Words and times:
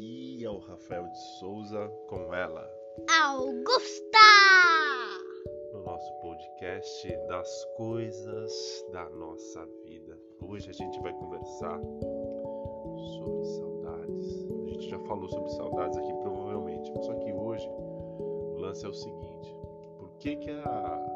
Aqui 0.00 0.42
é 0.42 0.48
o 0.48 0.56
Rafael 0.56 1.06
de 1.08 1.18
Souza 1.38 1.86
com 2.08 2.32
ela, 2.32 2.66
Augusta! 3.22 4.18
no 5.74 5.82
nosso 5.82 6.10
podcast 6.22 7.06
das 7.28 7.64
coisas 7.76 8.82
da 8.92 9.10
nossa 9.10 9.62
vida. 9.84 10.18
Hoje 10.40 10.70
a 10.70 10.72
gente 10.72 10.98
vai 11.02 11.12
conversar 11.12 11.78
sobre 11.82 13.44
saudades. 13.44 14.48
A 14.64 14.68
gente 14.70 14.88
já 14.88 14.98
falou 15.00 15.28
sobre 15.28 15.50
saudades 15.50 15.98
aqui 15.98 16.14
provavelmente, 16.14 16.90
só 17.04 17.14
que 17.16 17.30
hoje 17.34 17.68
o 17.68 18.56
lance 18.56 18.86
é 18.86 18.88
o 18.88 18.94
seguinte: 18.94 19.54
por 19.98 20.08
que 20.18 20.36
que 20.36 20.50
a 20.50 21.09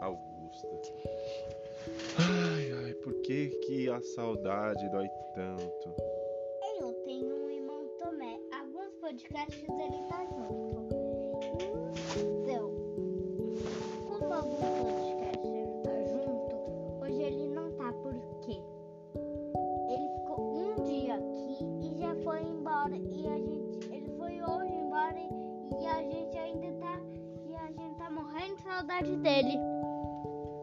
Augusta. 0.00 0.68
Ai, 2.18 2.72
ai, 2.84 2.94
por 2.94 3.14
que 3.22 3.48
que 3.48 3.88
a 3.88 4.00
saudade 4.00 4.88
dói 4.90 5.08
tanto? 5.34 5.94
Eu 6.80 6.92
tenho 7.04 7.44
um 7.44 7.50
irmão 7.50 7.86
Tomé. 7.98 8.38
Alguns 8.52 8.94
podcasts 8.96 9.62
ele 9.68 10.08
tá 10.08 10.24
saudade 28.82 29.16
dele. 29.18 29.58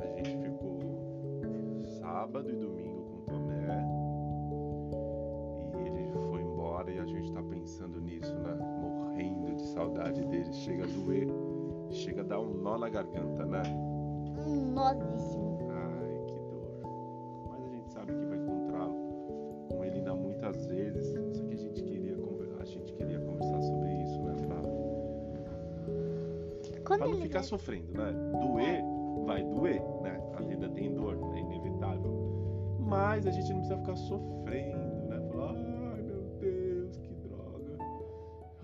A 0.00 0.06
gente 0.06 0.38
ficou 0.38 0.78
sábado 2.00 2.50
e 2.50 2.56
domingo 2.56 3.02
com 3.02 3.16
o 3.16 3.22
Tomé 3.26 3.86
e 5.74 5.86
ele 5.86 6.10
foi 6.30 6.40
embora 6.40 6.90
e 6.90 6.98
a 6.98 7.04
gente 7.04 7.30
tá 7.32 7.42
pensando 7.42 8.00
nisso, 8.00 8.34
né? 8.38 8.54
Morrendo 8.80 9.54
de 9.54 9.62
saudade 9.66 10.24
dele. 10.24 10.50
Chega 10.52 10.84
a 10.84 10.86
doer, 10.86 11.28
chega 11.90 12.22
a 12.22 12.24
dar 12.24 12.40
um 12.40 12.54
nó 12.54 12.78
na 12.78 12.88
garganta, 12.88 13.44
né? 13.44 13.62
Um 14.46 14.72
nozíssimo. 14.72 15.35
Ai, 15.35 15.35
Quando 26.86 27.00
pra 27.00 27.08
não 27.08 27.20
ficar 27.20 27.42
sofrendo, 27.42 27.92
né? 27.92 28.12
Doer, 28.40 28.82
vai 29.26 29.42
doer, 29.42 29.82
né? 30.02 30.20
A 30.34 30.42
vida 30.42 30.68
tem 30.68 30.94
dor, 30.94 31.18
é 31.34 31.38
inevitável. 31.40 32.76
Mas 32.78 33.26
a 33.26 33.30
gente 33.30 33.48
não 33.50 33.58
precisa 33.58 33.78
ficar 33.78 33.96
sofrendo, 33.96 35.08
né? 35.08 35.20
Falar, 35.32 35.50
ai 35.50 36.02
meu 36.02 36.22
Deus, 36.38 36.96
que 36.98 37.12
droga. 37.14 37.78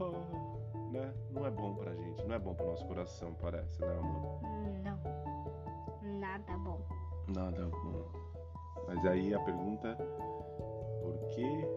Ah, 0.00 0.90
né? 0.90 1.14
Não 1.30 1.46
é 1.46 1.50
bom 1.50 1.74
pra 1.74 1.94
gente, 1.94 2.24
não 2.26 2.34
é 2.34 2.38
bom 2.38 2.54
pro 2.54 2.66
nosso 2.66 2.86
coração, 2.86 3.34
parece, 3.34 3.80
né, 3.82 3.92
amor? 3.92 4.40
Não. 4.82 6.18
Nada 6.18 6.56
bom. 6.58 6.80
Nada 7.28 7.66
bom. 7.66 8.06
Mas 8.86 9.04
aí 9.04 9.34
a 9.34 9.40
pergunta 9.40 9.88
é 9.88 9.94
por 11.02 11.18
quê? 11.34 11.68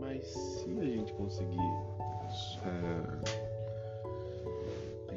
Mas 0.00 0.26
se 0.26 0.78
a 0.80 0.84
gente 0.84 1.12
conseguir 1.14 1.58
é, 2.64 3.45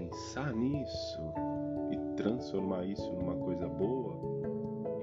pensar 0.09 0.53
nisso 0.53 1.21
e 1.91 1.97
transformar 2.15 2.83
isso 2.83 3.11
numa 3.13 3.35
coisa 3.35 3.67
boa, 3.67 4.15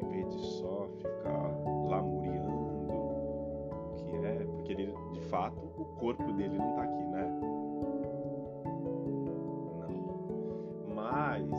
em 0.03 0.09
vez 0.09 0.29
de 0.29 0.41
só 0.59 0.89
ficar 0.99 1.49
lamuriando 1.89 2.51
o 2.51 4.05
que 4.05 4.17
é, 4.27 4.45
porque 4.45 4.73
ele, 4.73 4.93
de 5.13 5.21
fato, 5.29 5.61
o 5.77 5.85
corpo 6.01 6.33
dele 6.33 6.59
não 6.59 6.75
tá 6.75 6.83
aqui, 6.83 7.05
né? 7.05 7.41
Não. 9.79 10.95
Mas 10.95 11.53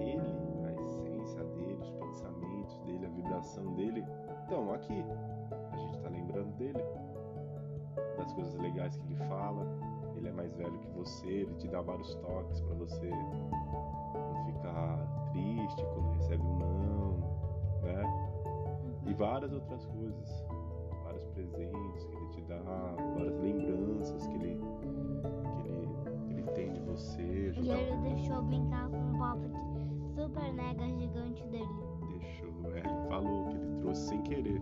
ele, 0.00 0.64
a 0.64 0.72
essência 0.82 1.44
dele, 1.44 1.78
os 1.80 1.90
pensamentos 1.92 2.78
dele, 2.80 3.06
a 3.06 3.10
vibração 3.10 3.72
dele 3.74 4.04
estão 4.42 4.72
aqui. 4.74 5.04
A 5.72 5.76
gente 5.76 6.00
tá 6.00 6.08
lembrando 6.08 6.52
dele, 6.56 6.82
das 8.18 8.32
coisas 8.32 8.54
legais 8.56 8.96
que 8.96 9.06
ele 9.06 9.16
fala. 9.28 9.64
Mais 10.36 10.52
velho 10.54 10.78
que 10.78 10.90
você, 10.90 11.26
ele 11.26 11.54
te 11.54 11.66
dá 11.68 11.80
vários 11.80 12.14
toques 12.16 12.60
pra 12.60 12.74
você 12.74 13.08
não 13.10 14.44
ficar 14.46 15.30
triste 15.32 15.84
quando 15.94 16.10
recebe 16.12 16.42
um 16.44 16.58
não, 16.58 17.16
né? 17.82 18.30
E 19.06 19.14
várias 19.14 19.52
outras 19.52 19.84
coisas, 19.86 20.44
vários 21.04 21.26
presentes 21.28 22.04
que 22.04 22.16
ele 22.16 22.28
te 22.30 22.40
dá, 22.42 22.58
várias 23.16 23.38
lembranças 23.40 24.26
que 24.26 24.34
ele 24.34 24.60
que 25.62 25.68
ele, 25.68 25.88
que 26.26 26.32
ele 26.34 26.42
tem 26.52 26.72
de 26.72 26.80
você. 26.80 27.22
E 27.22 27.48
ajudar- 27.48 27.78
ele 27.78 27.96
deixou 28.14 28.42
brincar 28.42 28.88
com 28.90 28.96
o 28.96 29.18
pop 29.18 29.40
super 30.14 30.52
mega 30.52 30.86
gigante 30.98 31.46
dele. 31.48 31.68
Deixou, 32.18 32.74
é, 32.74 32.78
ele 32.80 33.08
falou 33.08 33.46
que 33.46 33.54
ele 33.54 33.80
trouxe 33.80 34.08
sem 34.08 34.22
querer. 34.22 34.60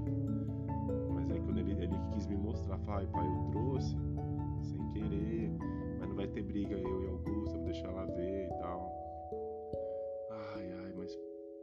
Mas 1.15 1.31
aí 1.31 1.41
quando 1.41 1.59
ele, 1.59 1.73
ele 1.73 1.99
quis 2.13 2.27
me 2.27 2.37
mostrar, 2.37 2.79
falei, 2.81 3.07
pai, 3.09 3.27
eu 3.27 3.51
trouxe 3.51 3.97
ter 6.35 6.43
briga 6.43 6.77
eu 6.77 7.03
e 7.05 7.07
Augusta, 7.07 7.57
vou 7.57 7.65
deixar 7.65 7.89
ela 7.89 8.07
ver 8.07 8.47
e 8.47 8.59
tal. 8.59 8.93
Ai, 10.31 10.73
ai, 10.85 10.93
mas 10.97 11.17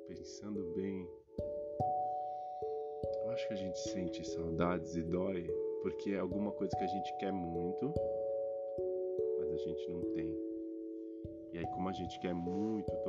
pensando 0.07 0.63
bem, 0.73 1.05
eu 3.23 3.31
acho 3.31 3.47
que 3.49 3.53
a 3.53 3.57
gente 3.57 3.77
sente 3.79 4.25
saudades 4.25 4.95
e 4.95 5.03
dói 5.03 5.45
porque 5.81 6.11
é 6.11 6.19
alguma 6.19 6.51
coisa 6.53 6.73
que 6.77 6.83
a 6.83 6.87
gente 6.87 7.17
quer 7.17 7.33
muito, 7.33 7.93
mas 9.39 9.51
a 9.51 9.57
gente 9.57 9.89
não 9.89 10.01
tem. 10.13 10.33
E 11.51 11.57
aí, 11.57 11.65
como 11.73 11.89
a 11.89 11.93
gente 11.93 12.17
quer 12.21 12.33
muito 12.33 12.89
o 12.93 13.03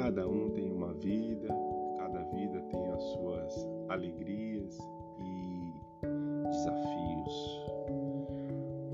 Cada 0.00 0.26
um 0.26 0.48
tem 0.52 0.72
uma 0.72 0.94
vida, 0.94 1.48
cada 1.98 2.22
vida 2.30 2.58
tem 2.70 2.86
as 2.86 3.02
suas 3.12 3.68
alegrias 3.90 4.78
e 5.18 5.74
desafios, 6.50 7.60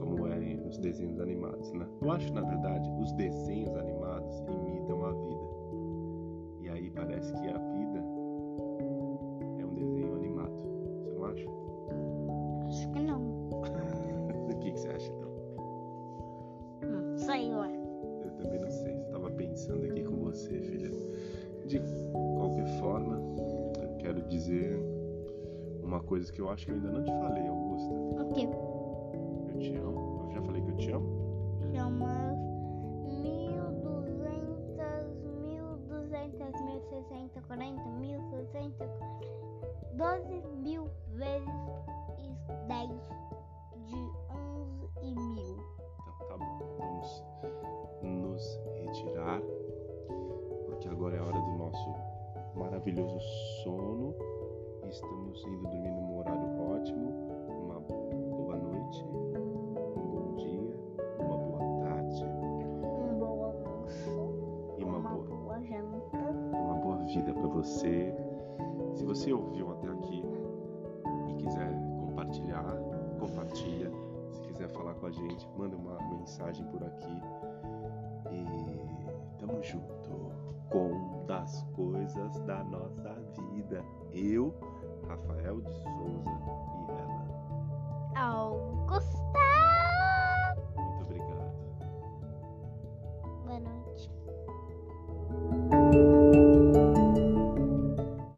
como 0.01 0.27
é 0.27 0.57
nos 0.57 0.77
desenhos 0.79 1.21
animados, 1.21 1.73
né? 1.75 1.87
Eu 2.03 2.11
acho, 2.11 2.33
na 2.33 2.41
verdade, 2.41 2.91
os 3.01 3.13
desenhos 3.13 3.73
animados 3.77 4.41
imitam 4.51 5.07
a 5.07 5.13
vida. 5.13 5.49
E 6.63 6.69
aí 6.71 6.91
parece 6.91 7.33
que 7.35 7.49
a 7.51 7.59
vida 7.59 8.05
é 9.61 9.65
um 9.65 9.75
desenho 9.75 10.13
animado. 10.17 10.57
Você 11.05 11.11
não 11.13 11.25
acha? 11.25 11.49
Acho 12.67 12.91
que 12.91 13.01
não. 13.01 13.23
O 14.53 14.59
que, 14.59 14.73
que 14.73 14.81
você 14.81 14.89
acha 14.89 15.13
então? 15.13 15.31
Não 16.83 17.17
sei, 17.19 17.55
ué. 17.55 17.76
Eu 17.76 17.76
uma 25.97 26.05
coisa 26.05 26.31
que 26.31 26.39
eu 26.41 26.51
acho 26.51 26.67
que 26.67 26.73
eu 26.73 26.77
ainda 26.77 26.91
não 26.91 27.03
te 27.03 27.11
falei, 27.11 27.49
Augusta. 27.49 27.95
O 27.95 28.29
quê? 28.35 28.47
Eu 29.49 29.59
te 29.59 29.75
amo. 29.77 30.25
Eu 30.27 30.33
já 30.33 30.43
falei 30.43 30.61
que 30.63 30.71
eu 30.71 30.77
te 30.77 30.93
amo? 30.93 31.09
Chama 31.75 32.37
1200, 33.07 35.25
1200, 35.43 36.61
1060, 36.61 37.41
40, 37.41 37.89
1640. 37.89 38.87
12 39.95 40.43
mil 40.63 40.91
vezes 41.15 41.49
e 42.19 42.29
10 42.69 42.91
de 43.87 43.97
11 44.31 44.91
e 45.01 45.15
mil. 45.15 45.57
Então 46.03 46.19
tá 46.29 46.37
bom. 46.37 46.59
Vamos 46.79 47.25
nos 48.03 48.61
retirar. 48.83 49.41
Porque 50.67 50.89
agora 50.89 51.17
é 51.17 51.21
a 51.21 51.25
hora 51.25 51.41
do 51.41 51.53
nosso 51.57 51.95
maravilhoso 52.55 53.19
sono. 53.63 53.96
Vida 67.17 67.33
para 67.33 67.49
você. 67.49 68.15
Se 68.95 69.05
você 69.05 69.33
ouviu 69.33 69.73
até 69.73 69.89
aqui 69.89 70.23
e 71.31 71.35
quiser 71.37 71.73
compartilhar, 72.01 72.77
compartilha. 73.19 73.91
Se 74.31 74.41
quiser 74.43 74.69
falar 74.69 74.95
com 74.95 75.07
a 75.07 75.11
gente, 75.11 75.49
manda 75.57 75.77
uma 75.77 75.99
mensagem 76.11 76.67
por 76.67 76.83
aqui. 76.83 77.23
E 78.31 79.39
tamo 79.39 79.63
junto 79.63 80.11
com 80.71 81.25
das 81.27 81.63
coisas 81.75 82.39
da 82.41 82.63
nossa 82.65 83.15
vida. 83.53 83.83
Eu, 84.13 84.55
Rafael 85.09 85.61
de 85.61 85.73
Souza 85.73 86.31
e 86.31 86.91
ela. 86.91 87.36